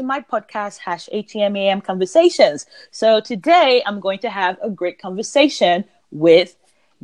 [0.00, 2.64] to my podcast, Hash ATMAM Conversations.
[2.90, 6.56] So, today I'm going to have a great conversation with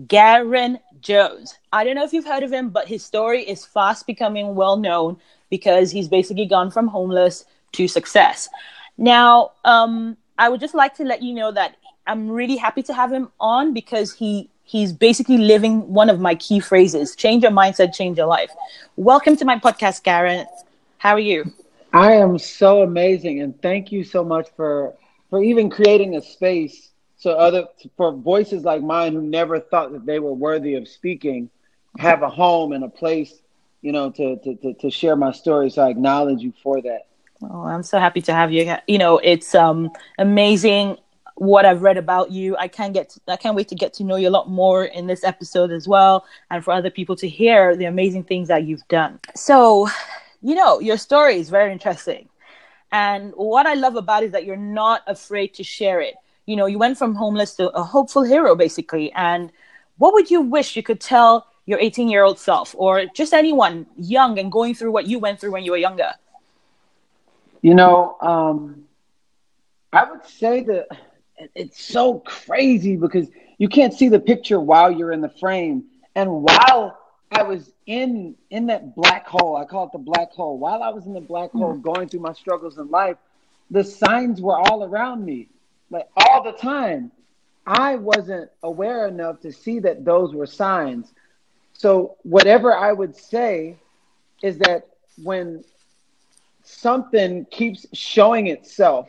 [0.07, 1.59] Garrain Jones.
[1.75, 4.79] I don't know if you've heard of him, but his story is fast becoming well
[4.79, 5.19] known
[5.51, 8.49] because he's basically gone from homeless to success.
[8.97, 12.95] Now, um, I would just like to let you know that I'm really happy to
[12.95, 17.53] have him on because he he's basically living one of my key phrases change your
[17.53, 18.51] mindset change your life
[18.97, 20.45] welcome to my podcast Garrain
[20.99, 21.53] how are you
[21.97, 24.95] i am so amazing and thank you so much for
[25.31, 30.07] for even creating a space so other for voices like mine who never thought that
[30.07, 31.49] they were worthy of speaking
[31.99, 33.41] have a home and a place
[33.83, 37.07] you know to to to, to share my story so i acknowledge you for that
[37.43, 38.75] Oh, I'm so happy to have you.
[38.87, 40.97] You know, it's um amazing
[41.37, 42.57] what I've read about you.
[42.57, 44.87] I can't get to, I can't wait to get to know you a lot more
[44.87, 48.65] in this episode as well and for other people to hear the amazing things that
[48.65, 49.21] you've done.
[49.35, 49.89] So,
[50.47, 52.29] you know, your story is very interesting.
[52.93, 56.15] And what I love about it is that you're not afraid to share it.
[56.47, 59.11] You know, you went from homeless to a hopeful hero basically.
[59.15, 59.51] And
[59.99, 63.87] what would you wish you could tell your 18 year old self or just anyone
[63.97, 66.13] young and going through what you went through when you were younger?
[67.61, 68.85] You know, um,
[69.93, 70.87] I would say that
[71.57, 73.27] it's so crazy because
[73.59, 75.87] you can't see the picture while you're in the frame.
[76.15, 76.97] And while
[77.31, 80.59] I was in in that black hole, I call it the black hole.
[80.59, 81.83] While I was in the black hole mm-hmm.
[81.83, 83.17] going through my struggles in life,
[83.71, 85.49] the signs were all around me,
[85.91, 87.11] like all the time.
[87.67, 91.13] I wasn't aware enough to see that those were signs.
[91.73, 93.77] So whatever I would say
[94.43, 94.87] is that
[95.23, 95.65] when
[96.63, 99.09] something keeps showing itself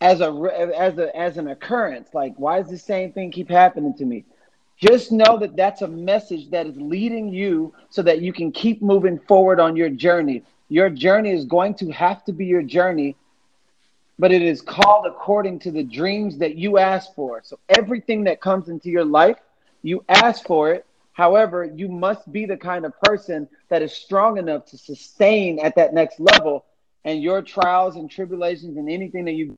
[0.00, 0.30] as a
[0.76, 4.24] as a as an occurrence like why does the same thing keep happening to me
[4.80, 8.82] just know that that's a message that is leading you so that you can keep
[8.82, 10.42] moving forward on your journey.
[10.68, 13.16] Your journey is going to have to be your journey
[14.20, 17.40] but it is called according to the dreams that you ask for.
[17.42, 19.38] So everything that comes into your life
[19.82, 20.84] you ask for it.
[21.12, 25.74] However you must be the kind of person that is strong enough to sustain at
[25.76, 26.66] that next level.
[27.04, 29.56] And your trials and tribulations and anything that you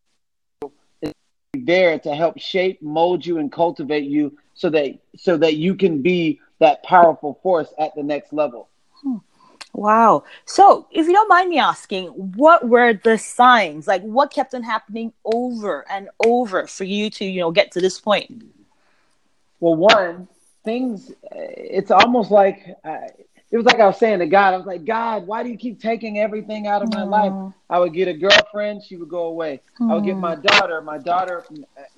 [1.54, 6.02] there to help shape, mold you, and cultivate you so that so that you can
[6.02, 8.68] be that powerful force at the next level.
[9.02, 9.16] Hmm.
[9.74, 10.24] Wow.
[10.44, 13.86] So, if you don't mind me asking, what were the signs?
[13.86, 17.80] Like, what kept on happening over and over for you to, you know, get to
[17.80, 18.44] this point?
[19.60, 20.28] Well, one,
[20.62, 23.08] things, it's almost like uh,
[23.52, 25.58] it was like I was saying to God, I was like, God, why do you
[25.58, 27.52] keep taking everything out of my life?
[27.68, 29.60] I would get a girlfriend, she would go away.
[29.78, 30.80] I would get my daughter.
[30.80, 31.44] My daughter,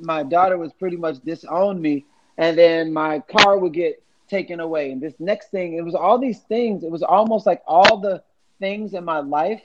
[0.00, 2.06] my daughter was pretty much disowned me,
[2.38, 4.90] and then my car would get taken away.
[4.90, 6.84] And this next thing, it was all these things.
[6.84, 8.22] It was almost like all the
[8.58, 9.62] things in my life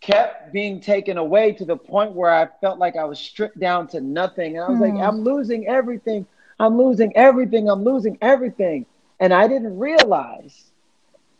[0.00, 3.88] kept being taken away to the point where I felt like I was stripped down
[3.88, 4.56] to nothing.
[4.56, 6.26] And I was like, I'm losing everything.
[6.58, 7.68] I'm losing everything.
[7.70, 8.86] I'm losing everything.
[9.20, 10.70] And I didn't realize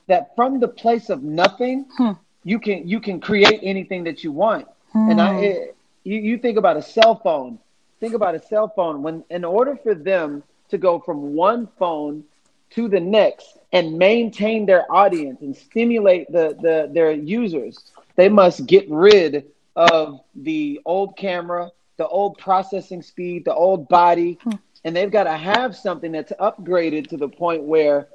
[0.09, 2.13] that from the place of nothing, hmm.
[2.45, 4.67] you can you can create anything that you want.
[4.93, 5.11] Hmm.
[5.11, 7.59] And I it, you, you think about a cell phone.
[8.01, 9.03] Think about a cell phone.
[9.03, 12.25] When in order for them to go from one phone
[12.71, 18.67] to the next and maintain their audience and stimulate the, the their users, they must
[18.67, 19.47] get rid
[19.77, 24.57] of the old camera, the old processing speed, the old body, hmm
[24.87, 28.07] and they've got to have something that's upgraded to the point where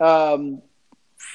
[0.00, 0.60] um,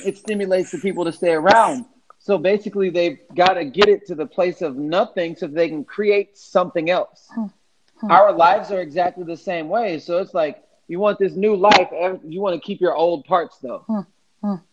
[0.04, 1.86] it stimulates the people to stay around.
[2.20, 5.86] So basically, they've got to get it to the place of nothing so they can
[5.86, 7.30] create something else.
[8.10, 10.00] Our lives are exactly the same way.
[10.00, 11.90] So it's like you want this new life,
[12.24, 13.86] you want to keep your old parts though.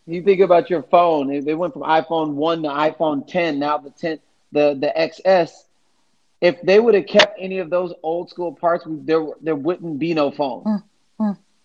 [0.05, 3.59] You think about your phone; they went from iPhone one to iPhone 10.
[3.59, 4.19] Now the 10,
[4.51, 5.67] the the XS
[6.41, 10.13] if they would have kept any of those old school parts, there there wouldn't be
[10.13, 10.69] no phone.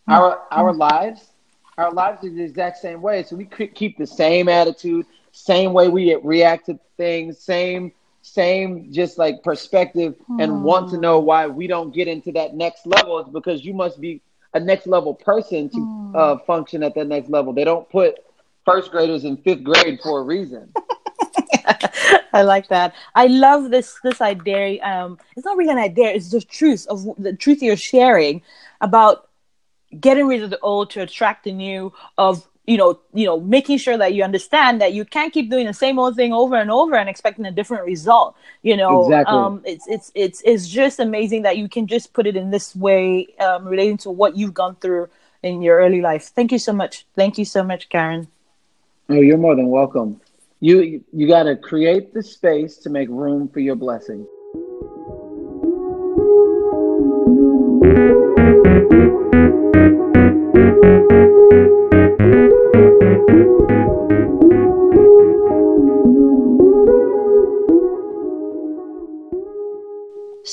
[0.08, 1.32] Our our lives,
[1.76, 3.22] our lives are the exact same way.
[3.22, 7.92] So we could keep the same attitude, same way we react to things, same
[8.32, 10.42] same just like perspective, mm.
[10.42, 13.18] and want to know why we don't get into that next level.
[13.18, 14.22] It's because you must be
[14.54, 16.16] a next level person to mm.
[16.16, 17.52] uh, function at that next level.
[17.52, 18.16] They don't put
[18.64, 20.72] first graders in fifth grade for a reason.
[22.32, 22.94] I like that.
[23.14, 24.82] I love this this idea.
[24.82, 28.42] Um, it's not really an idea; it's the truth of the truth you're sharing
[28.80, 29.28] about
[29.98, 31.92] getting rid of the old to attract the new.
[32.16, 35.66] Of you know, you know, making sure that you understand that you can't keep doing
[35.66, 38.36] the same old thing over and over and expecting a different result.
[38.62, 39.38] You know, exactly.
[39.38, 42.76] um, it's it's it's it's just amazing that you can just put it in this
[42.76, 45.08] way, um, relating to what you've gone through
[45.42, 46.24] in your early life.
[46.24, 47.06] Thank you so much.
[47.16, 48.28] Thank you so much, Karen.
[49.08, 50.20] Oh, you're more than welcome.
[50.60, 54.26] You you got to create the space to make room for your blessing.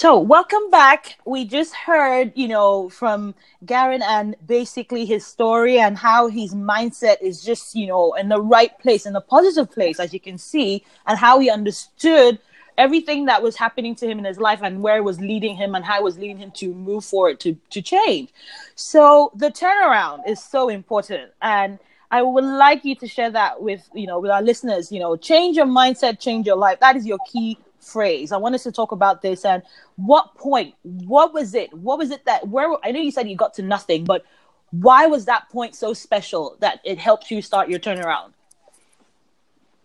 [0.05, 1.17] So, welcome back.
[1.25, 3.33] We just heard, you know, from
[3.65, 8.39] Garrain and basically his story and how his mindset is just, you know, in the
[8.39, 12.37] right place, in the positive place, as you can see, and how he understood
[12.77, 15.73] everything that was happening to him in his life and where it was leading him
[15.73, 18.29] and how it was leading him to move forward to to change.
[18.75, 21.79] So, the turnaround is so important and
[22.11, 25.17] I would like you to share that with, you know, with our listeners, you know,
[25.17, 26.79] change your mindset, change your life.
[26.79, 28.31] That is your key phrase.
[28.31, 29.63] I want us to talk about this and
[29.95, 31.73] what point, what was it?
[31.73, 34.25] What was it that where I know you said you got to nothing, but
[34.71, 38.33] why was that point so special that it helped you start your turnaround?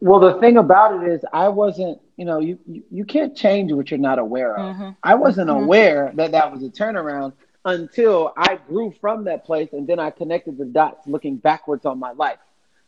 [0.01, 3.71] Well, the thing about it is, I wasn't, you know, you you, you can't change
[3.73, 4.75] what you're not aware of.
[4.75, 4.91] Mm-hmm.
[5.03, 5.65] I wasn't mm-hmm.
[5.65, 7.35] aware that that was a turnaround
[7.67, 11.99] until I grew from that place, and then I connected the dots, looking backwards on
[11.99, 12.39] my life.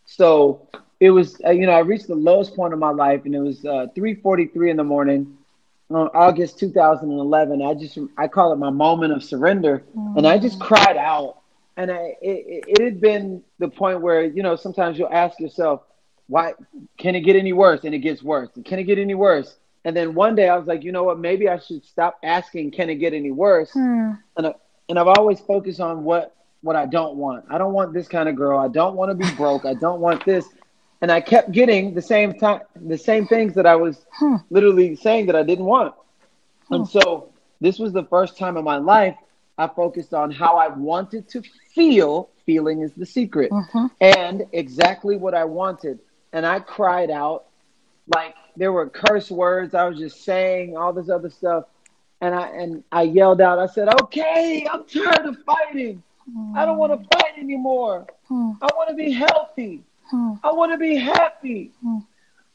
[0.06, 0.66] So
[1.02, 3.40] it was uh, you know I reached the lowest point of my life, and it
[3.40, 5.36] was uh, 3:43 in the morning
[5.90, 7.60] on August 2011.
[7.60, 10.16] I just I call it my moment of surrender, mm.
[10.16, 11.38] and I just cried out.
[11.76, 15.82] And I it, it had been the point where you know sometimes you'll ask yourself,
[16.28, 16.52] why
[16.98, 17.80] can it get any worse?
[17.82, 18.50] And it gets worse.
[18.64, 19.56] Can it get any worse?
[19.84, 21.18] And then one day I was like, you know what?
[21.18, 23.72] Maybe I should stop asking, can it get any worse?
[23.72, 24.12] Hmm.
[24.36, 24.54] And I,
[24.88, 27.46] and I've always focused on what what I don't want.
[27.50, 28.60] I don't want this kind of girl.
[28.60, 29.64] I don't want to be broke.
[29.64, 30.46] I don't want this
[31.02, 34.36] and I kept getting the same time, the same things that I was hmm.
[34.50, 35.94] literally saying that I didn't want.
[36.68, 36.74] Hmm.
[36.74, 39.16] And so this was the first time in my life
[39.58, 41.42] I focused on how I wanted to
[41.74, 42.30] feel.
[42.46, 43.86] Feeling is the secret, mm-hmm.
[44.00, 46.00] and exactly what I wanted.
[46.32, 47.44] And I cried out
[48.12, 49.74] like there were curse words.
[49.74, 51.66] I was just saying all this other stuff,
[52.20, 53.60] and I and I yelled out.
[53.60, 56.02] I said, "Okay, I'm tired of fighting.
[56.56, 58.08] I don't want to fight anymore.
[58.26, 58.52] Hmm.
[58.60, 60.34] I want to be healthy." Hmm.
[60.44, 61.72] I want to be happy.
[61.82, 62.00] Hmm.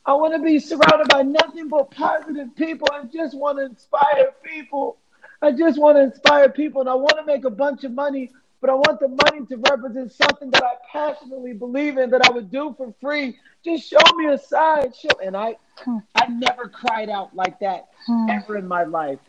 [0.06, 2.88] I want to be surrounded by nothing but positive people.
[2.94, 4.98] I just want to inspire people.
[5.42, 8.32] I just want to inspire people and I want to make a bunch of money,
[8.62, 12.32] but I want the money to represent something that I passionately believe in that I
[12.32, 13.40] would do for free.
[13.66, 14.96] Just show me a side.
[14.96, 15.10] Show.
[15.24, 15.98] And I, hmm.
[16.14, 18.30] I never cried out like that hmm.
[18.30, 19.20] ever in my life.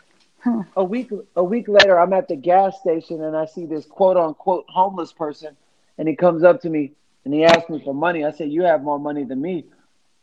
[0.41, 0.61] Hmm.
[0.77, 4.19] A week, a week later, I'm at the gas station and I see this quote
[4.19, 5.57] unquote homeless person,
[5.97, 6.93] and he comes up to me
[7.29, 8.25] and he asked me for money.
[8.25, 9.67] I said, You have more money than me.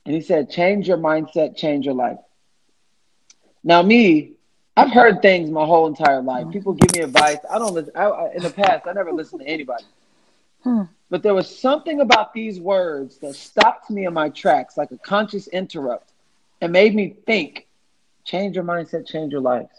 [0.08, 2.18] And he said, Change your mindset, change your life.
[3.64, 4.32] Now, me,
[4.76, 6.50] I've heard things my whole entire life.
[6.52, 7.38] People give me advice.
[7.48, 7.94] I don't listen.
[7.96, 9.84] I, I, in the past, I never listened to anybody.
[10.64, 10.82] Hmm.
[11.12, 14.98] But there was something about these words that stopped me in my tracks, like a
[14.98, 16.12] conscious interrupt,
[16.60, 17.68] and made me think
[18.24, 19.70] change your mindset, change your life.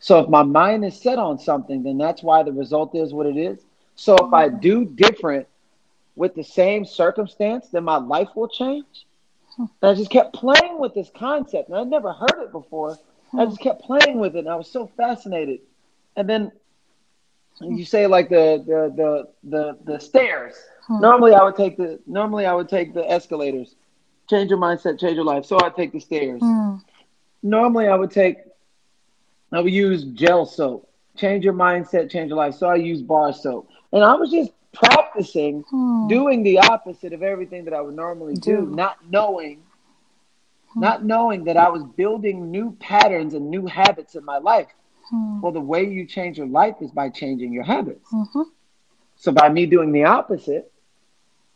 [0.00, 3.26] So if my mind is set on something, then that's why the result is what
[3.26, 3.60] it is.
[3.94, 5.46] So if I do different,
[6.16, 9.06] with the same circumstance, then my life will change.
[9.58, 12.98] And I just kept playing with this concept, and I'd never heard it before.
[13.36, 15.60] I just kept playing with it, and I was so fascinated.
[16.16, 16.52] And then
[17.60, 20.54] you say like the the the the, the stairs.
[20.98, 23.74] Normally, I would take the normally I would take the escalators.
[24.28, 25.44] Change your mindset, change your life.
[25.44, 26.54] So I take the stairs.
[27.42, 28.38] Normally, I would take
[29.52, 30.88] I would use gel soap.
[31.16, 32.54] Change your mindset, change your life.
[32.54, 36.08] So I use bar soap, and I was just practicing hmm.
[36.08, 39.62] doing the opposite of everything that I would normally do, do not knowing
[40.72, 40.80] hmm.
[40.80, 44.68] not knowing that I was building new patterns and new habits in my life.
[45.10, 45.40] Hmm.
[45.40, 48.10] Well, the way you change your life is by changing your habits.
[48.12, 48.42] Mm-hmm.
[49.16, 50.72] So by me doing the opposite,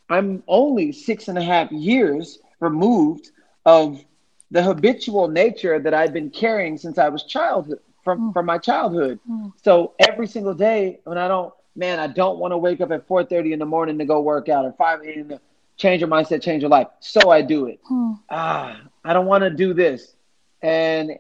[0.08, 3.30] I'm only six and a half years removed
[3.64, 4.04] of
[4.50, 8.32] the habitual nature that I've been carrying since I was childhood from, hmm.
[8.32, 9.18] from my childhood.
[9.26, 9.49] Hmm.
[9.62, 13.06] So every single day when I don't man, I don't want to wake up at
[13.06, 15.28] 4:30 in the morning to go work out or 5 a.m.
[15.28, 15.40] to
[15.76, 16.88] change your mindset, change your life.
[17.00, 17.80] So I do it.
[17.87, 18.12] Hmm.
[18.30, 20.14] Ah, I don't want to do this,
[20.62, 21.12] and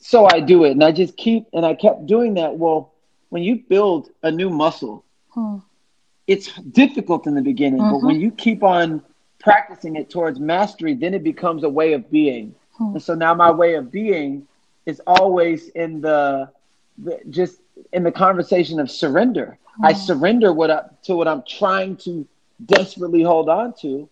[0.00, 2.56] so I do it, and I just keep and I kept doing that.
[2.56, 2.92] Well,
[3.30, 5.58] when you build a new muscle, hmm.
[6.26, 7.92] it's difficult in the beginning, mm-hmm.
[7.92, 9.02] but when you keep on
[9.40, 12.54] practicing it towards mastery, then it becomes a way of being.
[12.72, 12.94] Hmm.
[12.94, 14.46] And so now my way of being
[14.86, 16.50] is always in the,
[16.98, 17.58] the just
[17.92, 19.58] in the conversation of surrender.
[19.82, 19.96] I mm.
[19.96, 22.26] surrender what I, to what I'm trying to
[22.64, 24.08] desperately hold on to,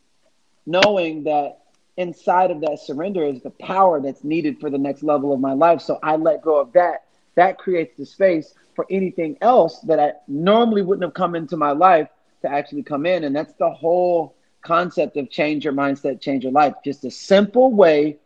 [0.67, 1.59] knowing that
[1.97, 5.53] inside of that surrender is the power that's needed for the next level of my
[5.53, 5.81] life.
[5.81, 7.05] So I let go of that.
[7.35, 11.73] That creates the space for anything else that I normally wouldn't have come into my
[11.73, 12.09] life
[12.43, 13.25] to actually come in.
[13.25, 16.75] And that's the whole concept of change your mindset, change your life.
[16.85, 18.19] Just a simple way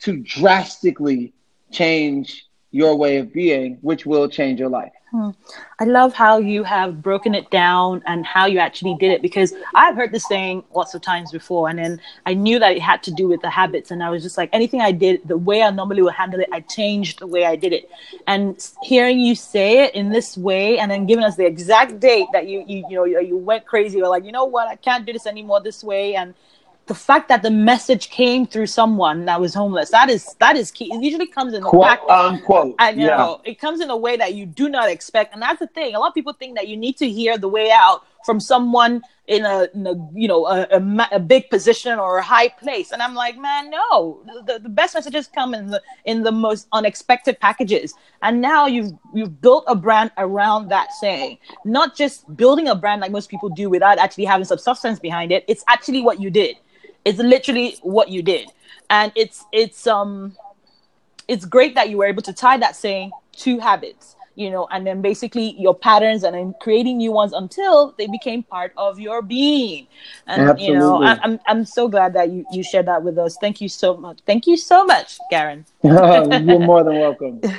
[0.00, 1.34] to drastically
[1.70, 4.92] change your way of being, which will change your life.
[5.10, 5.30] Hmm.
[5.80, 9.52] I love how you have broken it down and how you actually did it because
[9.74, 13.02] I've heard this saying lots of times before, and then I knew that it had
[13.04, 15.62] to do with the habits, and I was just like, anything I did, the way
[15.62, 17.90] I normally would handle it, I changed the way I did it.
[18.28, 22.28] And hearing you say it in this way, and then giving us the exact date
[22.32, 25.04] that you you you know you went crazy, you're like, you know what, I can't
[25.04, 26.34] do this anymore this way, and
[26.90, 30.72] the fact that the message came through someone that was homeless that is that is
[30.72, 30.92] key.
[30.92, 33.50] It usually comes in the quote fact, unquote i know yeah.
[33.52, 35.32] it comes in a way that you do not expect.
[35.32, 37.46] And that's the thing a lot of people think that you need to hear the
[37.46, 42.00] way out from someone in a, in a you know a, a, a, big position
[42.00, 42.90] or a high place.
[42.90, 46.66] And i'm like man no the, the best messages come in the in the most
[46.72, 47.94] unexpected packages.
[48.22, 51.38] And now you've you've built a brand around that saying.
[51.64, 55.30] Not just building a brand like most people do without actually having some substance behind
[55.30, 55.44] it.
[55.46, 56.56] It's actually what you did
[57.04, 58.50] it's literally what you did.
[58.88, 60.36] And it's it's um
[61.28, 64.86] it's great that you were able to tie that saying to habits, you know, and
[64.86, 69.22] then basically your patterns and then creating new ones until they became part of your
[69.22, 69.86] being.
[70.26, 70.74] And Absolutely.
[70.74, 73.36] you know, I, I'm I'm so glad that you you shared that with us.
[73.40, 74.20] Thank you so much.
[74.26, 75.64] Thank you so much, Garrain.
[75.82, 77.40] You're more than welcome.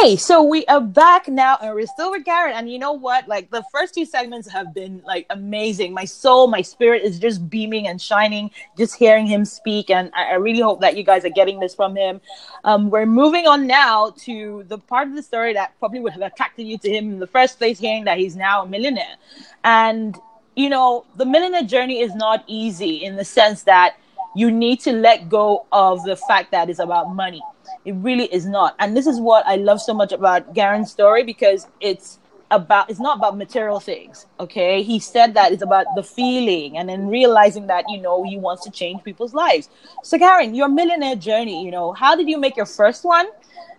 [0.00, 2.54] Okay, so we are back now and we're still with Garrett.
[2.54, 3.26] And you know what?
[3.26, 5.92] Like the first two segments have been like amazing.
[5.92, 9.90] My soul, my spirit is just beaming and shining just hearing him speak.
[9.90, 12.20] And I, I really hope that you guys are getting this from him.
[12.62, 16.22] Um, we're moving on now to the part of the story that probably would have
[16.22, 19.16] attracted you to him in the first place, hearing that he's now a millionaire.
[19.64, 20.16] And,
[20.54, 23.96] you know, the millionaire journey is not easy in the sense that
[24.36, 27.42] you need to let go of the fact that it's about money
[27.88, 28.74] it really is not.
[28.78, 32.18] And this is what I love so much about Garrain's story because it's
[32.50, 34.26] about it's not about material things.
[34.38, 34.82] Okay.
[34.82, 38.62] He said that it's about the feeling and then realizing that, you know, he wants
[38.64, 39.70] to change people's lives.
[40.02, 43.26] So Garrain, your millionaire journey, you know, how did you make your first one?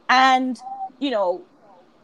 [0.10, 0.60] And,
[0.98, 1.44] you know,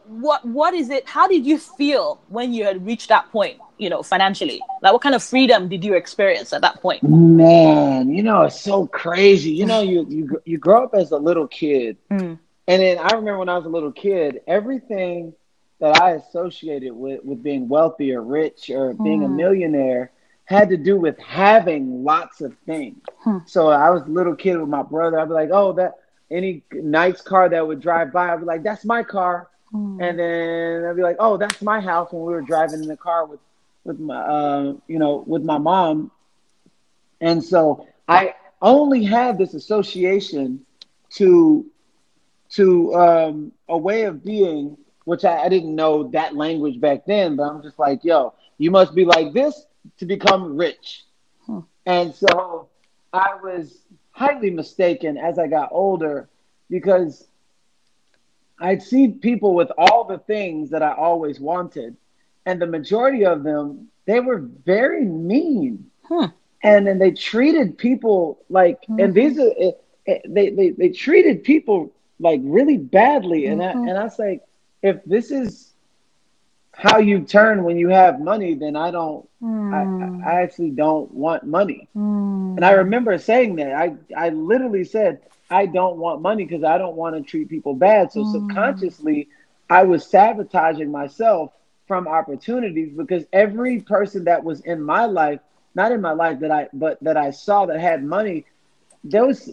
[0.06, 3.90] what what is it how did you feel when you had reached that point you
[3.90, 8.22] know financially like what kind of freedom did you experience at that point man you
[8.22, 11.96] know it's so crazy you know you you, you grow up as a little kid
[12.10, 12.38] mm.
[12.68, 15.32] and then i remember when i was a little kid everything
[15.80, 19.26] that i associated with with being wealthy or rich or being mm.
[19.26, 20.10] a millionaire
[20.44, 23.38] had to do with having lots of things hmm.
[23.46, 25.94] so i was a little kid with my brother i'd be like oh that
[26.30, 30.02] any nice car that would drive by i'd be like that's my car Mm.
[30.02, 32.96] And then I'd be like, "Oh, that's my house." When we were driving in the
[32.96, 33.40] car with
[33.86, 36.10] with my uh, you know with my mom,
[37.20, 40.64] and so I only had this association
[41.10, 41.66] to
[42.50, 47.36] to um, a way of being, which I, I didn't know that language back then.
[47.36, 49.66] But I'm just like, "Yo, you must be like this
[49.98, 51.04] to become rich,"
[51.46, 51.60] hmm.
[51.86, 52.68] and so
[53.12, 53.78] I was
[54.10, 56.28] highly mistaken as I got older
[56.70, 57.28] because
[58.58, 61.96] I'd see people with all the things that I always wanted,
[62.46, 66.28] and the majority of them they were very mean, huh.
[66.62, 69.00] and then they treated people like, mm-hmm.
[69.00, 73.52] and these are it, it, they, they they treated people like really badly, mm-hmm.
[73.52, 73.88] and I mm-hmm.
[73.88, 74.42] and I was like,
[74.82, 75.72] if this is
[76.72, 79.28] how you turn when you have money, then I don't.
[79.42, 80.22] Mm.
[80.24, 81.88] I, I actually don't want money.
[81.96, 82.56] Mm.
[82.56, 83.72] And I remember saying that.
[83.72, 87.74] I I literally said, I don't want money because I don't want to treat people
[87.74, 88.12] bad.
[88.12, 88.32] So mm.
[88.32, 89.28] subconsciously,
[89.70, 91.52] I was sabotaging myself
[91.86, 95.40] from opportunities because every person that was in my life,
[95.74, 98.44] not in my life that I, but that I saw that had money,
[99.04, 99.50] there was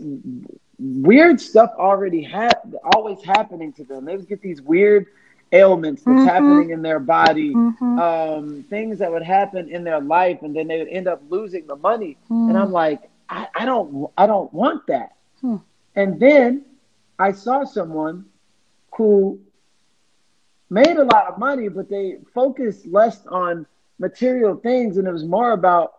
[0.79, 2.53] weird stuff already had
[2.95, 4.05] always happening to them.
[4.05, 5.07] They would get these weird
[5.51, 6.27] ailments that's mm-hmm.
[6.27, 7.99] happening in their body, mm-hmm.
[7.99, 11.67] um, things that would happen in their life, and then they would end up losing
[11.67, 12.17] the money.
[12.29, 12.49] Mm.
[12.49, 15.15] And I'm like, I, I don't, I don't want that.
[15.41, 15.57] Hmm.
[15.95, 16.65] And then
[17.19, 18.25] I saw someone
[18.95, 19.39] who
[20.69, 23.65] made a lot of money, but they focused less on
[23.99, 25.93] material things and it was more about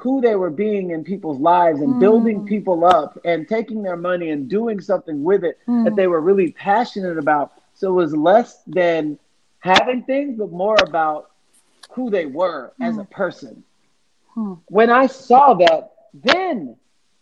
[0.00, 2.00] who they were being in people's lives and mm.
[2.00, 5.84] building people up and taking their money and doing something with it mm.
[5.84, 7.52] that they were really passionate about.
[7.74, 9.18] So it was less than
[9.58, 11.30] having things, but more about
[11.90, 12.88] who they were mm.
[12.88, 13.62] as a person.
[14.34, 14.54] Hmm.
[14.66, 16.76] When I saw that, then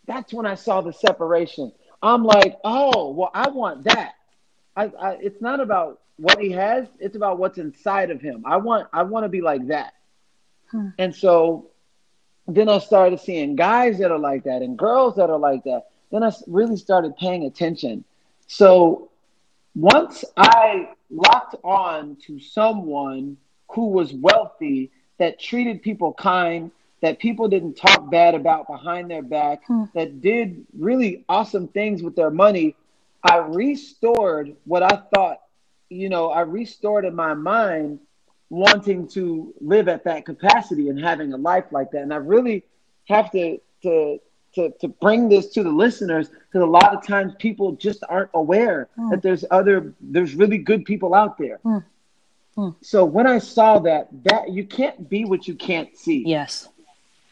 [0.06, 1.72] that's when I saw the separation.
[2.02, 4.12] I'm like, oh, well, I want that.
[4.76, 8.42] I, I, it's not about what he has; it's about what's inside of him.
[8.46, 9.94] I want, I want to be like that.
[10.70, 10.88] Hmm.
[10.98, 11.70] And so,
[12.46, 15.88] then I started seeing guys that are like that and girls that are like that.
[16.10, 18.04] Then I really started paying attention.
[18.46, 19.10] So
[19.74, 23.36] once I locked on to someone
[23.68, 26.70] who was wealthy, that treated people kind,
[27.00, 29.84] that people didn't talk bad about behind their back, hmm.
[29.94, 32.74] that did really awesome things with their money,
[33.22, 35.40] I restored what I thought,
[35.90, 38.00] you know, I restored in my mind
[38.50, 42.02] wanting to live at that capacity and having a life like that.
[42.02, 42.64] And I really
[43.08, 44.20] have to to
[44.54, 48.30] to, to bring this to the listeners because a lot of times people just aren't
[48.34, 49.10] aware mm.
[49.10, 51.60] that there's other there's really good people out there.
[51.64, 51.84] Mm.
[52.56, 52.74] Mm.
[52.80, 56.24] So when I saw that, that you can't be what you can't see.
[56.26, 56.68] Yes.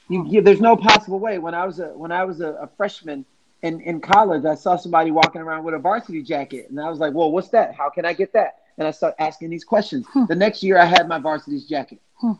[0.09, 1.39] You, you, there's no possible way.
[1.39, 3.25] When I was a when I was a, a freshman
[3.63, 6.99] in, in college, I saw somebody walking around with a varsity jacket, and I was
[6.99, 7.75] like, "Well, what's that?
[7.75, 10.07] How can I get that?" And I started asking these questions.
[10.13, 10.25] Hmm.
[10.27, 12.01] The next year, I had my varsity jacket.
[12.15, 12.33] Hmm.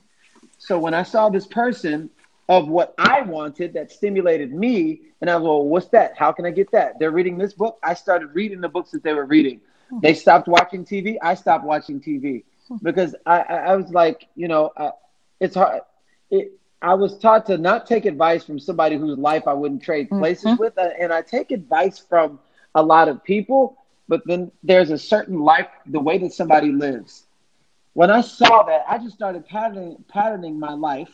[0.59, 2.11] So when I saw this person
[2.49, 6.17] of what I wanted that stimulated me, and I was, well, what's that?
[6.17, 6.99] How can I get that?
[6.99, 7.79] They're reading this book.
[7.83, 9.61] I started reading the books that they were reading.
[9.89, 10.01] Hmm.
[10.01, 11.17] They stopped watching TV.
[11.23, 12.77] I stopped watching TV hmm.
[12.83, 14.91] because I, I, I was like, you know, uh,
[15.41, 15.81] it's hard.
[16.31, 16.53] It,
[16.87, 20.21] I was taught to not take advice from somebody whose life I wouldn't trade mm-hmm.
[20.21, 20.63] places mm-hmm.
[20.63, 22.39] with, uh, and I take advice from
[22.77, 23.77] a lot of people.
[24.07, 27.25] But then there's a certain life, the way that somebody lives.
[27.95, 31.09] When I saw that, I just started patterning, patterning my life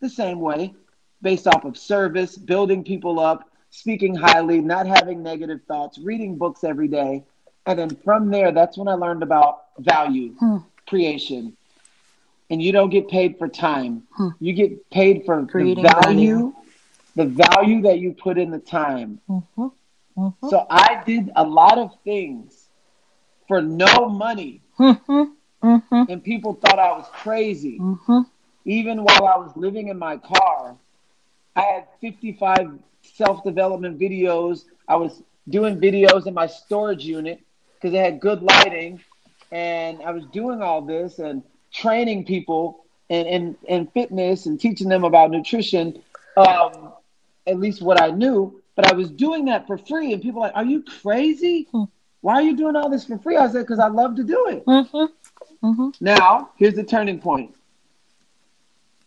[0.00, 0.74] the same way,
[1.20, 6.64] based off of service, building people up, speaking highly, not having negative thoughts, reading books
[6.64, 7.22] every day.
[7.66, 10.56] And then from there, that's when I learned about value hmm.
[10.88, 11.56] creation.
[12.52, 14.04] And you don't get paid for time.
[14.12, 14.28] Hmm.
[14.38, 16.54] You get paid for Creating the value, value,
[17.16, 19.20] the value that you put in the time.
[19.28, 19.66] Mm-hmm.
[20.18, 20.48] Mm-hmm.
[20.48, 22.68] So I did a lot of things
[23.48, 24.60] for no money.
[24.78, 25.22] Mm-hmm.
[25.62, 26.02] mm-hmm.
[26.08, 27.78] And people thought I was crazy.
[27.80, 28.20] Mm-hmm
[28.64, 30.76] even while I was living in my car,
[31.56, 34.64] I had 55 self development videos.
[34.88, 37.40] I was doing videos in my storage unit
[37.74, 39.00] because it had good lighting.
[39.50, 44.88] And I was doing all this and training people in, in, in fitness and teaching
[44.88, 46.02] them about nutrition,
[46.36, 46.92] um,
[47.46, 48.60] at least what I knew.
[48.74, 50.12] But I was doing that for free.
[50.12, 51.68] And people were like, Are you crazy?
[51.70, 51.84] Hmm.
[52.20, 53.36] Why are you doing all this for free?
[53.36, 54.64] I said, Because I love to do it.
[54.64, 55.66] Mm-hmm.
[55.66, 55.88] Mm-hmm.
[56.00, 57.54] Now, here's the turning point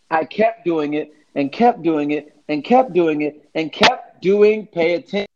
[0.09, 4.67] I kept doing it and kept doing it and kept doing it and kept doing,
[4.67, 5.27] pay attention.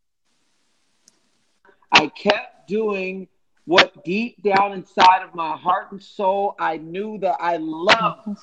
[1.92, 3.28] I kept doing
[3.70, 8.40] what deep down inside of my heart and soul I knew that I loved.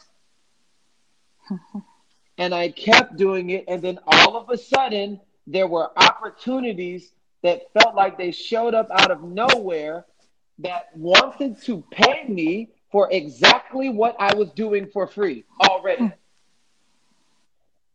[2.37, 3.65] and I kept doing it.
[3.67, 7.11] And then all of a sudden, there were opportunities
[7.43, 10.05] that felt like they showed up out of nowhere
[10.59, 16.09] that wanted to pay me for exactly what I was doing for free already.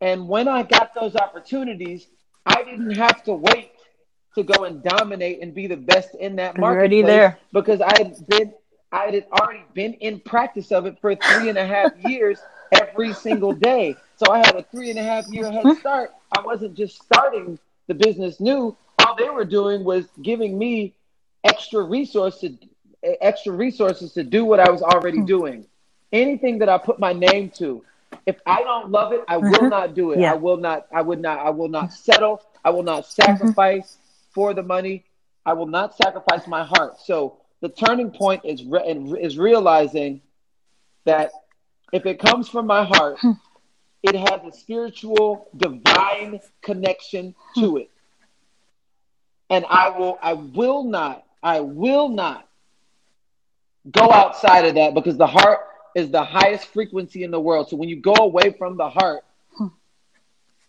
[0.01, 2.05] And when I got those opportunities,
[2.45, 3.71] I didn't have to wait
[4.35, 6.77] to go and dominate and be the best in that market.
[6.77, 7.37] Already there.
[7.51, 8.53] Because I had been
[8.91, 12.39] I had already been in practice of it for three and a half years
[12.71, 13.95] every single day.
[14.17, 16.11] So I had a three and a half year head start.
[16.31, 18.75] I wasn't just starting the business new.
[18.99, 20.93] All they were doing was giving me
[21.43, 22.57] extra resources
[23.21, 25.25] extra resources to do what I was already hmm.
[25.25, 25.65] doing.
[26.11, 27.83] Anything that I put my name to,
[28.25, 29.69] if I don't love it, I will mm-hmm.
[29.69, 30.19] not do it.
[30.19, 30.33] Yeah.
[30.33, 30.87] I will not.
[30.93, 31.39] I would not.
[31.39, 32.41] I will not settle.
[32.63, 33.21] I will not mm-hmm.
[33.21, 33.97] sacrifice.
[34.33, 35.05] For the money.
[35.45, 36.99] I will not sacrifice my heart.
[36.99, 38.83] So the turning point is re-
[39.21, 40.21] is realizing
[41.05, 41.31] that
[41.91, 43.31] if it comes from my heart, hmm.
[44.01, 47.77] it has a spiritual, divine connection to hmm.
[47.77, 47.91] it,
[49.49, 50.17] and I will.
[50.21, 51.25] I will not.
[51.41, 52.47] I will not
[53.91, 55.59] go outside of that because the heart
[55.95, 57.69] is the highest frequency in the world.
[57.69, 59.23] So when you go away from the heart,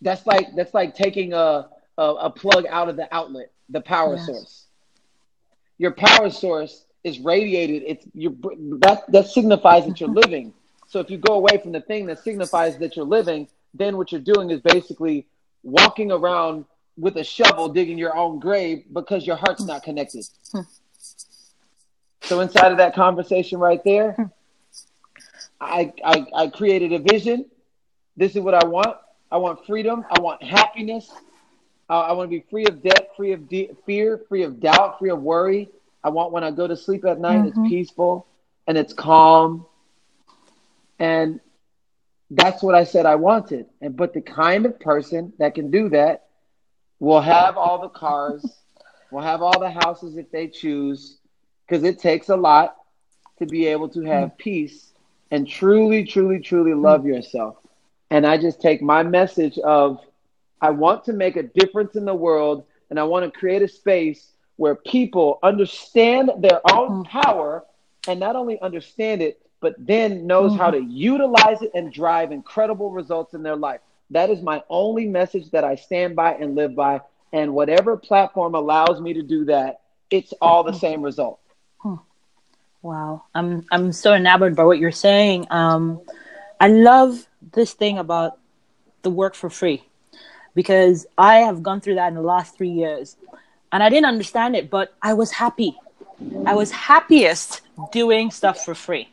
[0.01, 4.15] that's like that's like taking a a, a plug out of the outlet, the power
[4.15, 4.25] yes.
[4.25, 4.65] source.
[5.77, 7.83] Your power source is radiated.
[7.85, 8.37] It's you
[8.79, 10.53] that that signifies that you're living.
[10.87, 14.11] So if you go away from the thing that signifies that you're living, then what
[14.11, 15.27] you're doing is basically
[15.63, 16.65] walking around
[16.97, 20.25] with a shovel digging your own grave because your heart's not connected.
[22.21, 24.23] So inside of that conversation right there, hmm.
[25.61, 27.45] I, I, I created a vision.
[28.17, 28.97] This is what I want.
[29.31, 30.05] I want freedom.
[30.09, 31.11] I want happiness.
[31.89, 34.99] Uh, I want to be free of debt, free of de- fear, free of doubt,
[34.99, 35.69] free of worry.
[36.03, 37.47] I want when I go to sleep at night, mm-hmm.
[37.47, 38.27] it's peaceful
[38.67, 39.65] and it's calm.
[40.99, 41.39] And
[42.31, 43.67] that's what I said I wanted.
[43.81, 46.27] And but the kind of person that can do that
[46.99, 48.45] will have all the cars,
[49.11, 51.17] will have all the houses if they choose,
[51.67, 52.75] because it takes a lot
[53.39, 54.37] to be able to have mm-hmm.
[54.37, 54.93] peace
[55.31, 57.57] and truly, truly, truly love yourself.
[58.09, 59.99] And I just take my message of
[60.65, 63.67] I want to make a difference in the world and I want to create a
[63.67, 67.19] space where people understand their own mm-hmm.
[67.19, 67.63] power
[68.07, 70.61] and not only understand it, but then knows mm-hmm.
[70.61, 73.79] how to utilize it and drive incredible results in their life.
[74.09, 77.01] That is my only message that I stand by and live by.
[77.31, 81.39] And whatever platform allows me to do that, it's all the same result.
[82.81, 85.47] Wow, I'm I'm so enamored by what you're saying.
[85.49, 86.01] Um,
[86.59, 88.37] I love this thing about
[89.01, 89.83] the work for free
[90.55, 93.17] because I have gone through that in the last three years,
[93.71, 95.77] and I didn't understand it, but I was happy.
[96.45, 99.09] I was happiest doing stuff for free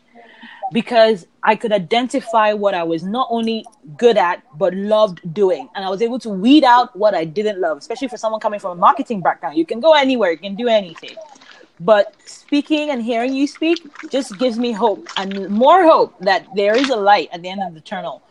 [0.72, 5.84] because I could identify what I was not only good at but loved doing, and
[5.84, 7.78] I was able to weed out what I didn't love.
[7.78, 10.68] Especially for someone coming from a marketing background, you can go anywhere, you can do
[10.68, 11.16] anything.
[11.80, 16.76] But speaking and hearing you speak just gives me hope and more hope that there
[16.76, 18.22] is a light at the end of the tunnel.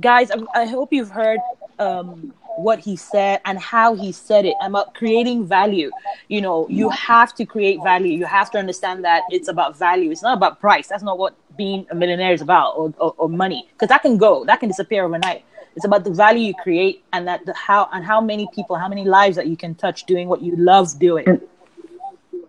[0.00, 1.38] Guys i, I hope you've heard
[1.78, 5.90] um, what he said and how he said it about creating value
[6.28, 10.10] you know you have to create value you have to understand that it's about value
[10.10, 13.28] it's not about price that's not what being a millionaire is about or, or, or
[13.28, 17.04] money because that can go that can disappear overnight it's about the value you create
[17.12, 20.04] and that the how and how many people how many lives that you can touch
[20.04, 21.40] doing what you love doing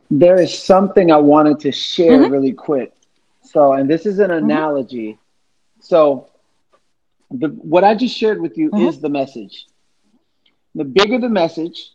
[0.09, 2.31] there is something I wanted to share mm-hmm.
[2.31, 2.93] really quick.
[3.41, 4.45] So, and this is an mm-hmm.
[4.45, 5.17] analogy.
[5.81, 6.29] So,
[7.29, 8.87] the, what I just shared with you mm-hmm.
[8.87, 9.67] is the message.
[10.77, 11.89] The bigger the message,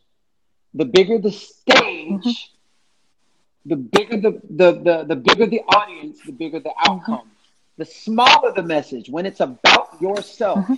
[0.75, 3.68] the bigger the stage, mm-hmm.
[3.71, 6.90] the bigger the, the, the, the bigger the audience, the bigger the mm-hmm.
[6.90, 7.31] outcome.
[7.79, 10.75] The smaller the message, when it's about yourself, mm-hmm.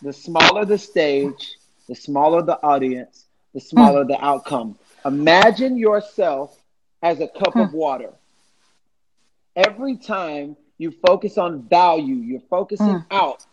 [0.00, 1.58] the smaller the stage,
[1.90, 4.78] the smaller the audience, the smaller the outcome.
[5.04, 6.58] Imagine yourself
[7.02, 8.14] as a cup of water.
[9.54, 13.44] Every time you focus on value, you're focusing out,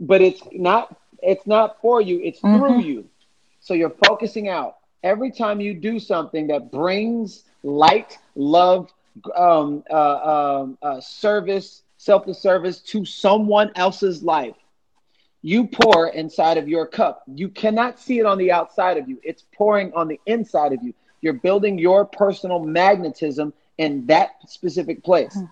[0.00, 2.58] but it's not it's not for you, it's mm-hmm.
[2.58, 3.08] through you.
[3.60, 4.76] So you're focusing out.
[5.02, 8.92] Every time you do something that brings light, love,
[9.36, 14.56] um, uh, um, uh, service, selfless service to someone else's life,
[15.42, 17.22] you pour inside of your cup.
[17.26, 20.82] You cannot see it on the outside of you, it's pouring on the inside of
[20.82, 20.94] you.
[21.20, 25.34] You're building your personal magnetism in that specific place.
[25.34, 25.44] Hmm.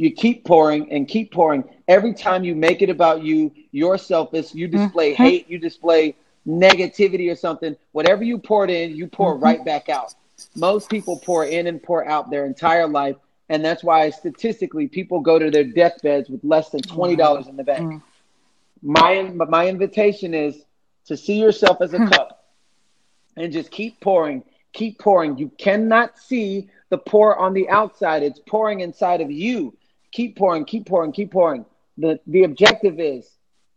[0.00, 1.64] You keep pouring and keep pouring.
[1.86, 5.22] Every time you make it about you, your selfish, you display mm-hmm.
[5.22, 7.76] hate, you display negativity or something.
[7.92, 9.44] Whatever you poured in, you pour mm-hmm.
[9.44, 10.14] right back out.
[10.56, 13.16] Most people pour in and pour out their entire life.
[13.50, 17.64] And that's why statistically people go to their deathbeds with less than $20 in the
[17.64, 17.80] bank.
[17.80, 18.06] Mm-hmm
[18.82, 20.64] my my invitation is
[21.06, 22.08] to see yourself as a hmm.
[22.08, 22.52] cup
[23.36, 25.38] and just keep pouring, keep pouring.
[25.38, 28.22] You cannot see the pour on the outside.
[28.22, 29.76] It's pouring inside of you.
[30.12, 31.64] Keep pouring, keep pouring, keep pouring.
[31.98, 33.28] The the objective is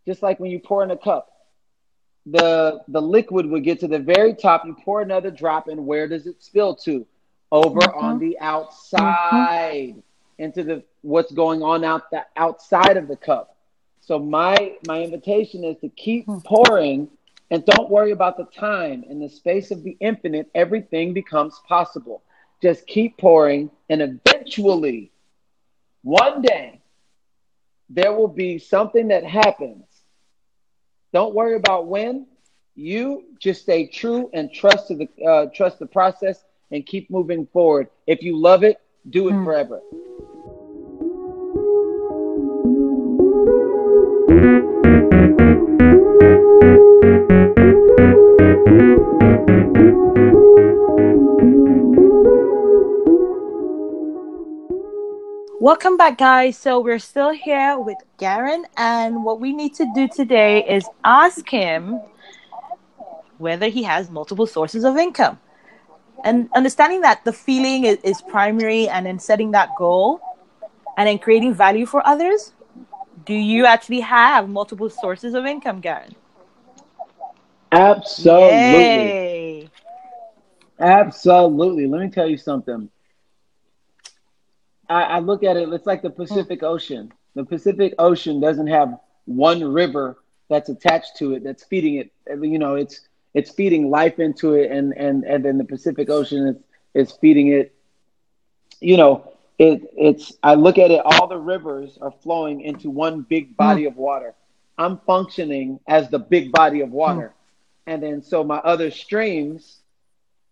[0.06, 1.28] just like when you pour in a cup,
[2.26, 4.64] the the liquid would get to the very top.
[4.64, 7.06] You pour another drop, and where does it spill to?
[7.52, 8.04] Over mm-hmm.
[8.04, 10.42] on the outside, mm-hmm.
[10.42, 13.56] into the what's going on out the outside of the cup.
[14.00, 16.38] So my my invitation is to keep hmm.
[16.44, 17.08] pouring
[17.50, 19.04] and don't worry about the time.
[19.08, 22.22] In the space of the infinite, everything becomes possible.
[22.62, 25.10] Just keep pouring and eventually
[26.04, 26.82] one day
[27.88, 29.86] there will be something that happens.
[31.12, 32.26] Don't worry about when.
[32.76, 37.46] You just stay true and trust to the uh, trust the process and keep moving
[37.46, 37.88] forward.
[38.06, 39.44] If you love it, do it mm.
[39.44, 39.80] forever.
[55.64, 56.58] Welcome back, guys.
[56.58, 61.48] So we're still here with Garrain, and what we need to do today is ask
[61.48, 62.02] him
[63.38, 65.40] whether he has multiple sources of income.
[66.22, 70.20] And understanding that the feeling is, is primary, and then setting that goal,
[70.98, 72.52] and then creating value for others,
[73.24, 76.14] do you actually have multiple sources of income, Garrain?
[77.72, 79.06] Absolutely.
[79.06, 79.70] Yay.
[80.78, 81.86] Absolutely.
[81.86, 82.90] Let me tell you something.
[84.88, 87.12] I, I look at it, it's like the Pacific Ocean.
[87.34, 90.18] The Pacific Ocean doesn't have one river
[90.48, 92.12] that's attached to it that's feeding it.
[92.28, 93.00] You know, it's
[93.32, 96.56] it's feeding life into it, and and and then the Pacific Ocean is
[96.94, 97.74] is feeding it.
[98.80, 103.22] You know, it it's I look at it all the rivers are flowing into one
[103.22, 103.88] big body mm.
[103.88, 104.34] of water.
[104.76, 107.28] I'm functioning as the big body of water.
[107.28, 107.92] Mm.
[107.92, 109.78] And then so my other streams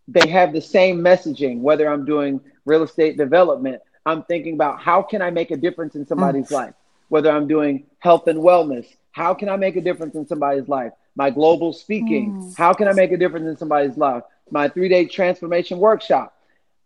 [0.09, 5.03] they have the same messaging whether I'm doing real estate development, I'm thinking about how
[5.03, 6.53] can I make a difference in somebody's mm.
[6.53, 6.75] life?
[7.09, 10.93] Whether I'm doing health and wellness, How can I make a difference in somebody's life?
[11.15, 12.33] My global speaking.
[12.33, 12.57] Mm.
[12.57, 14.23] How can I make a difference in somebody's life?
[14.51, 16.35] My three day transformation workshop.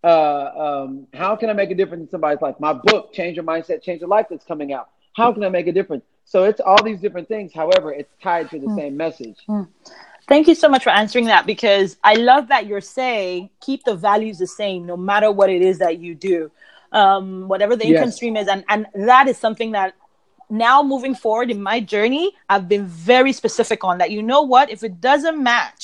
[0.03, 2.57] Uh, um, how can I make a difference in somebody's life?
[2.61, 4.91] My book, Change Your Mindset, Change Your Life, that's coming out.
[5.15, 6.05] How can I make a difference?
[6.25, 7.53] So it's all these different things.
[7.53, 8.77] However, it's tied to the mm.
[8.77, 9.39] same message.
[9.49, 9.69] Mm.
[10.29, 13.95] Thank you so much for answering that because I love that you're saying keep the
[13.95, 16.51] values the same no matter what it is that you do,
[16.97, 18.17] um, whatever the income yes.
[18.17, 19.95] stream is, and and that is something that
[20.49, 24.11] now moving forward in my journey, I've been very specific on that.
[24.11, 24.71] You know what?
[24.71, 25.83] If it doesn't match,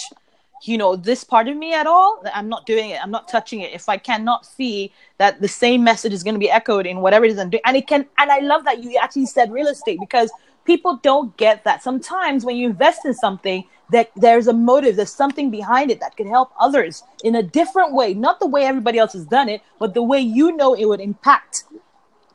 [0.64, 3.02] you know, this part of me at all, I'm not doing it.
[3.02, 3.72] I'm not touching it.
[3.72, 7.24] If I cannot see that the same message is going to be echoed in whatever
[7.24, 9.66] it is I'm doing, and it can, and I love that you actually said real
[9.66, 10.30] estate because
[10.64, 11.82] people don't get that.
[11.82, 16.16] Sometimes when you invest in something, that there's a motive, there's something behind it that
[16.16, 19.60] could help others in a different way, not the way everybody else has done it,
[19.78, 21.64] but the way you know it would impact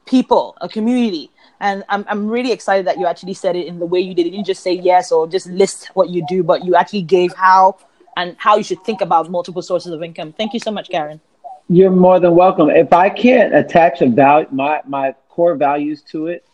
[0.05, 1.31] people, a community.
[1.59, 4.25] And I'm, I'm really excited that you actually said it in the way you did.
[4.25, 7.33] You didn't just say yes or just list what you do, but you actually gave
[7.33, 7.77] how
[8.15, 10.33] and how you should think about multiple sources of income.
[10.33, 11.19] Thank you so much, Karen.
[11.69, 12.69] You're more than welcome.
[12.69, 16.45] If I can't attach a value, my, my core values to it,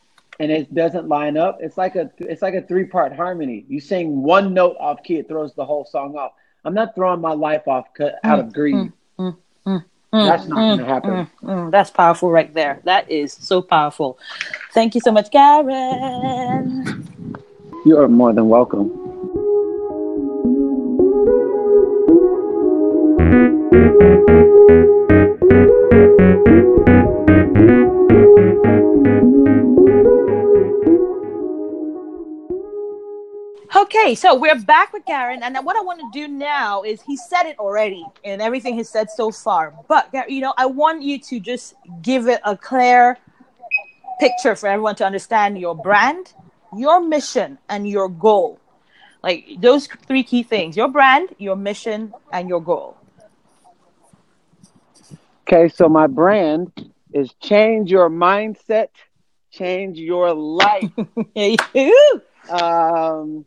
[0.43, 3.65] and it doesn't line up, it's like a it's like a three part harmony.
[3.69, 6.33] You sing one note off key, it throws the whole song off.
[6.65, 7.87] I'm not throwing my life off
[8.23, 8.75] out of greed.
[8.75, 11.27] Mm, mm, mm, mm That's not going to mm, happen.
[11.43, 12.81] Mm, that's powerful right there.
[12.83, 14.19] That is so powerful.
[14.73, 17.05] Thank you so much, Karen.
[17.85, 18.99] You are more than welcome.
[34.13, 37.17] Okay, so we're back with Garrain, and what I want to do now is he
[37.17, 39.73] said it already in everything he said so far.
[39.87, 41.73] But you know, I want you to just
[42.03, 43.17] give it a clear
[44.19, 46.31] picture for everyone to understand your brand,
[46.77, 48.59] your mission, and your goal.
[49.23, 52.95] Like those three key things: your brand, your mission, and your goal.
[55.47, 56.71] Okay, so my brand
[57.11, 58.89] is change your mindset,
[59.49, 60.91] change your life.
[62.51, 63.45] um,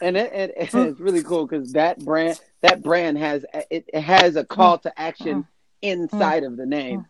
[0.00, 4.36] and it, it, it's really cool because that brand that brand has it, it has
[4.36, 5.46] a call to action
[5.82, 7.06] inside of the name.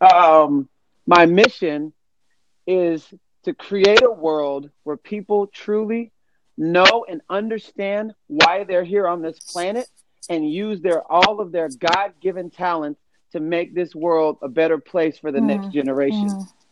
[0.00, 0.68] Um,
[1.06, 1.92] my mission
[2.66, 3.06] is
[3.44, 6.12] to create a world where people truly
[6.56, 9.88] know and understand why they're here on this planet
[10.28, 13.00] and use their all of their God-given talents
[13.32, 16.28] to make this world a better place for the mm next generation.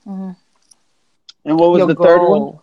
[0.07, 0.37] mm
[1.45, 2.07] And what was Your the goal.
[2.07, 2.59] third one?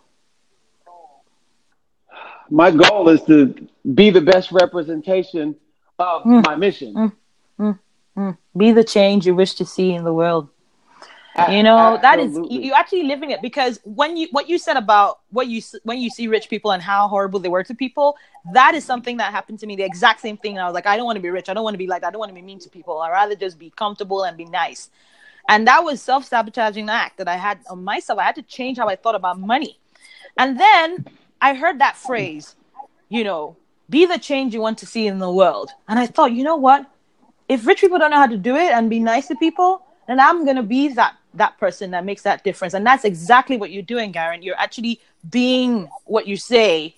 [2.50, 3.54] My goal is to
[3.94, 5.56] be the best representation
[5.98, 6.44] of mm.
[6.44, 7.12] my mission.
[7.58, 7.78] Mm.
[8.16, 8.38] mm.
[8.56, 10.48] Be the change you wish to see in the world.
[11.48, 12.02] You know Absolutely.
[12.02, 15.46] that is you, you actually living it because when you what you said about what
[15.46, 18.16] you when you see rich people and how horrible they were to people,
[18.52, 19.76] that is something that happened to me.
[19.76, 20.52] The exact same thing.
[20.52, 21.48] And I was like, I don't want to be rich.
[21.48, 22.08] I don't want to be like that.
[22.08, 23.00] I don't want to be mean to people.
[23.00, 24.90] I rather just be comfortable and be nice.
[25.48, 28.18] And that was self sabotaging act that I had on myself.
[28.18, 29.78] I had to change how I thought about money.
[30.36, 31.06] And then
[31.40, 32.54] I heard that phrase,
[33.08, 33.56] you know,
[33.88, 35.70] be the change you want to see in the world.
[35.88, 36.88] And I thought, you know what?
[37.48, 40.20] If rich people don't know how to do it and be nice to people, then
[40.20, 42.74] I'm gonna be that that person that makes that difference.
[42.74, 44.42] And that's exactly what you're doing, Garrain.
[44.42, 45.00] You're actually
[45.30, 46.94] being what you say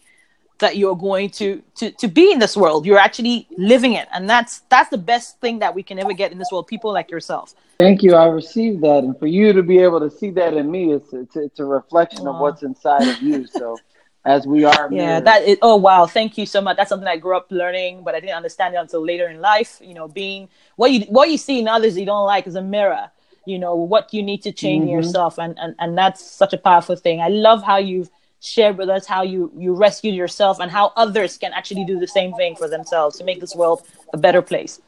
[0.59, 2.87] that you're going to to to be in this world.
[2.87, 4.09] You're actually living it.
[4.13, 6.93] And that's that's the best thing that we can ever get in this world, people
[6.93, 7.55] like yourself.
[7.79, 8.15] Thank you.
[8.15, 9.05] I received that.
[9.05, 11.65] And for you to be able to see that in me, it's it's, it's a
[11.65, 12.35] reflection Aww.
[12.35, 13.47] of what's inside of you.
[13.47, 13.79] So
[14.25, 14.89] as we are.
[14.91, 15.59] Yeah, that is.
[15.63, 16.77] Oh wow, thank you so much.
[16.77, 19.81] That's something I grew up learning, but I didn't understand it until later in life.
[19.83, 22.63] You know, being what you what you see in others you don't like is a
[22.63, 23.11] mirror.
[23.45, 24.95] You know what you need to change mm-hmm.
[24.95, 27.21] yourself, and, and and that's such a powerful thing.
[27.21, 28.11] I love how you've
[28.43, 32.09] shared with us how you you rescued yourself and how others can actually do the
[32.09, 33.83] same thing for themselves to make this world
[34.13, 34.81] a better place.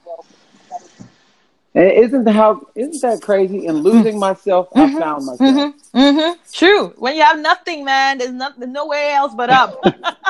[1.74, 3.66] And isn't how isn't that crazy?
[3.66, 4.96] In losing myself, mm-hmm.
[4.96, 5.40] I found myself.
[5.40, 5.98] Mm-hmm.
[5.98, 6.40] Mm-hmm.
[6.52, 6.94] True.
[6.96, 9.82] When you have nothing, man, there's nothing, nowhere else but up.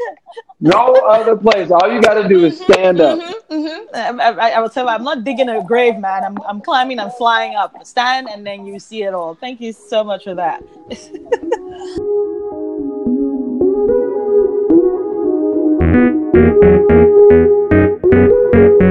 [0.60, 1.70] no other place.
[1.70, 3.18] All you got to do is stand up.
[3.18, 4.20] Mm-hmm, mm-hmm.
[4.20, 6.24] I, I, I, will tell you, I'm not digging a grave, man.
[6.24, 7.74] I'm, I'm climbing and flying up.
[7.84, 9.34] Stand, and then you see it all.
[9.34, 10.62] Thank you so much for that.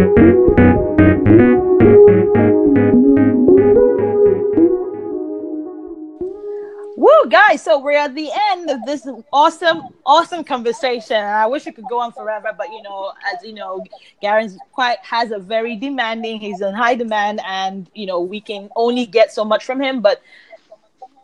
[7.91, 11.99] we're at the end of this awesome, awesome conversation, and I wish it could go
[11.99, 12.51] on forever.
[12.57, 13.83] But you know, as you know,
[14.23, 16.39] Garrain's quite has a very demanding.
[16.39, 19.99] He's in high demand, and you know, we can only get so much from him.
[19.99, 20.21] But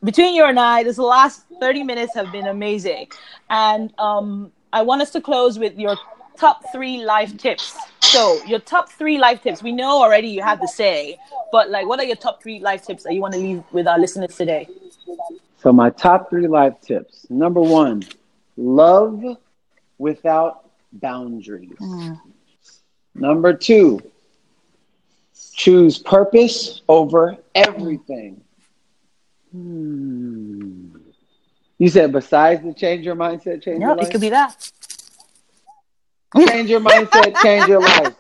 [0.04, 3.08] between you and I, this last 30 minutes have been amazing.
[3.50, 5.96] And um, I want us to close with your
[6.38, 7.78] top three life tips.
[8.02, 9.64] So, your top three life tips.
[9.64, 11.18] We know already you have to say,
[11.54, 13.88] but like, what are your top three life tips that you want to leave with
[13.88, 14.68] our listeners today?
[15.58, 17.26] So, my top three life tips.
[17.30, 18.04] Number one,
[18.56, 19.24] love
[19.98, 21.78] without boundaries.
[21.80, 22.20] Mm.
[23.16, 24.00] Number two,
[25.54, 28.42] choose purpose over everything.
[29.52, 30.98] Hmm.
[31.80, 34.04] You said besides the change your mindset, change no, your life?
[34.04, 34.72] No, it could be that.
[36.36, 38.16] Change your mindset, change your life.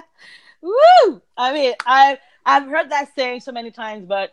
[0.60, 1.22] Woo!
[1.36, 4.30] I mean, I I've heard that saying so many times, but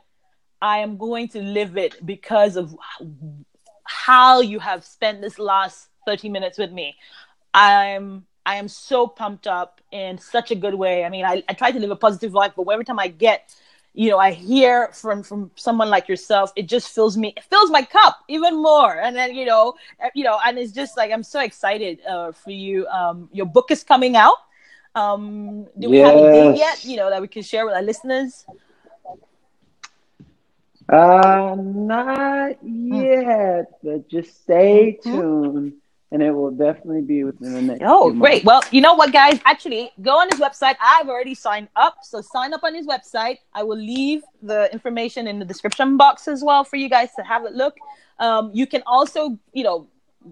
[0.61, 2.75] I am going to live it because of
[3.83, 6.95] how you have spent this last 30 minutes with me.
[7.53, 11.05] I'm I am so pumped up in such a good way.
[11.05, 13.55] I mean, I, I try to live a positive life, but every time I get
[13.93, 17.69] you know i hear from from someone like yourself it just fills me it fills
[17.71, 21.11] my cup even more and then you know eh, you know and it's just like
[21.11, 24.37] i'm so excited uh, for you um your book is coming out
[24.95, 26.07] um do we yes.
[26.07, 28.45] have a date yet you know that we can share with our listeners
[30.91, 35.19] uh not yet but just stay mm-hmm.
[35.19, 35.73] tuned
[36.12, 37.84] and it will definitely be within the next.
[37.86, 38.43] Oh, great!
[38.43, 39.39] Well, you know what, guys?
[39.45, 40.75] Actually, go on his website.
[40.82, 43.38] I've already signed up, so sign up on his website.
[43.54, 47.23] I will leave the information in the description box as well for you guys to
[47.23, 47.75] have a look.
[48.19, 49.88] Um, you can also, you know,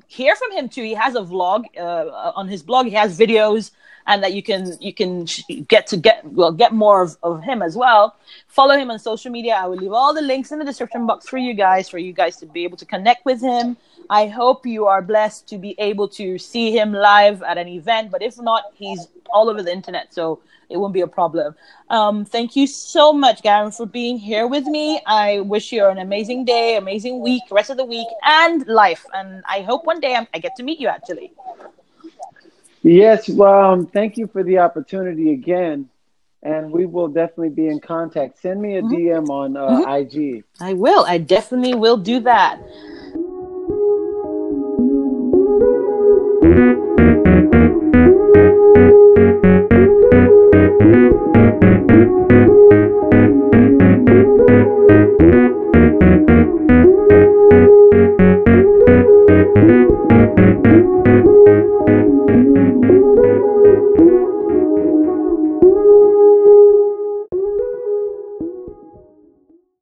[0.07, 0.81] hear from him too.
[0.81, 2.87] He has a vlog uh, on his blog.
[2.87, 3.71] He has videos,
[4.07, 5.25] and that you can you can
[5.67, 8.15] get to get well get more of, of him as well.
[8.47, 9.55] Follow him on social media.
[9.55, 12.13] I will leave all the links in the description box for you guys for you
[12.13, 13.77] guys to be able to connect with him
[14.09, 18.11] I hope you are blessed to be able to see him live at an event,
[18.11, 20.39] but if not, he's all over the internet, so
[20.69, 21.55] it won't be a problem.
[21.89, 25.01] Um, thank you so much, Garrain, for being here with me.
[25.05, 29.05] I wish you an amazing day, amazing week, rest of the week, and life.
[29.13, 31.33] And I hope one day I'm, i get to meet you actually.
[32.87, 35.89] Yes, well, um, thank you for the opportunity again.
[36.43, 38.39] And we will definitely be in contact.
[38.39, 38.95] Send me a mm-hmm.
[38.95, 40.17] DM on uh, mm-hmm.
[40.19, 40.43] IG.
[40.61, 41.03] I will.
[41.05, 42.61] I definitely will do that.